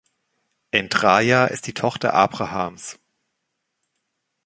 [0.71, 2.97] Endraya ist die Tochter Abrahams.